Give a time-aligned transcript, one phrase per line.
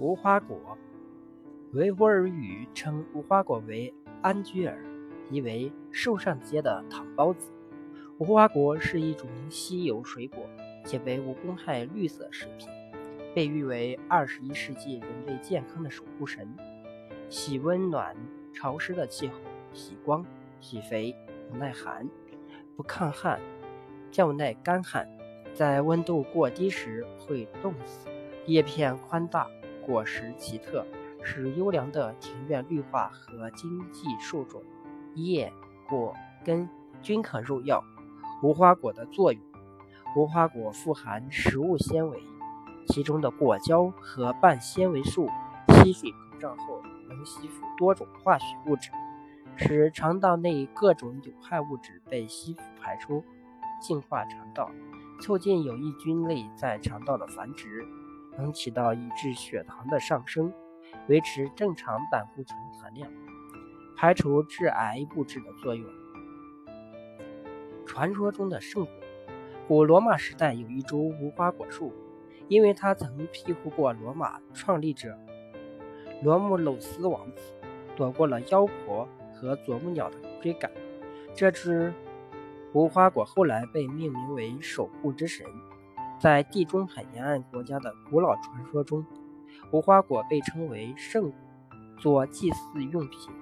[0.00, 0.78] 无花果，
[1.74, 3.92] 维吾尔语称无花果为
[4.22, 4.82] 安居尔，
[5.28, 7.52] 意为树上结的糖包子。
[8.16, 10.42] 无花果是一种稀有水果，
[10.86, 12.66] 且为无公害绿色食品，
[13.34, 16.48] 被誉为二十一世纪人类健康的守护神。
[17.28, 18.16] 喜温暖
[18.54, 19.34] 潮湿的气候，
[19.74, 20.24] 喜光、
[20.60, 21.14] 喜肥，
[21.50, 22.08] 不耐寒，
[22.74, 23.38] 不抗旱，
[24.10, 25.06] 较耐干旱，
[25.52, 28.08] 在温度过低时会冻死。
[28.46, 29.46] 叶片宽大。
[29.86, 30.86] 果实奇特，
[31.22, 34.62] 是优良的庭院绿化和经济树种，
[35.14, 35.52] 叶、
[35.88, 36.68] 果、根
[37.02, 37.82] 均可入药。
[38.42, 39.42] 无花果的作用：
[40.16, 42.22] 无花果富含食物纤维，
[42.88, 45.28] 其中的果胶和半纤维素
[45.68, 48.90] 吸水膨胀后能吸附多种化学物质，
[49.56, 53.22] 使肠道内各种有害物质被吸附排出，
[53.80, 54.70] 净化肠道，
[55.20, 57.86] 促进有益菌类在肠道的繁殖。
[58.40, 60.50] 能起到抑制血糖的上升，
[61.08, 63.10] 维持正常胆固醇含量，
[63.96, 65.86] 排除致癌物质的作用。
[67.86, 68.92] 传说中的圣果，
[69.68, 71.92] 古罗马时代有一株无花果树，
[72.48, 75.18] 因为它曾庇护过罗马创立者
[76.22, 77.42] 罗姆鲁斯王子，
[77.94, 80.70] 躲过了妖婆和啄木鸟的追赶。
[81.34, 81.92] 这只
[82.72, 85.46] 无花果后来被命名为守护之神。
[86.20, 89.02] 在地中海沿岸国家的古老传说中，
[89.72, 91.32] 无花果被称为圣果，
[91.98, 93.39] 做祭祀用品。